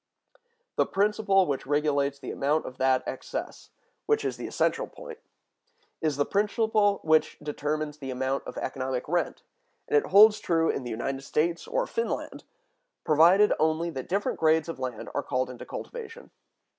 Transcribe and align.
The 0.77 0.87
principle 0.87 1.45
which 1.45 1.67
regulates 1.67 2.17
the 2.17 2.31
amount 2.31 2.65
of 2.65 2.79
that 2.79 3.03
excess—which 3.05 4.25
is 4.25 4.35
the 4.35 4.47
essential 4.47 4.87
point—is 4.87 6.17
the 6.17 6.25
principle 6.25 7.01
which 7.03 7.37
determines 7.37 7.99
the 7.99 8.09
amount 8.09 8.43
of 8.47 8.57
economic 8.57 9.07
rent, 9.07 9.43
and 9.87 9.95
it 9.95 10.07
holds 10.09 10.39
true 10.39 10.71
in 10.71 10.83
the 10.83 10.89
United 10.89 11.21
States 11.21 11.67
or 11.67 11.85
Finland, 11.85 12.43
provided 13.03 13.53
only 13.59 13.91
that 13.91 14.09
different 14.09 14.39
grades 14.39 14.67
of 14.67 14.79
land 14.79 15.07
are 15.13 15.21
called 15.21 15.51
into 15.51 15.67
cultivation. 15.67 16.31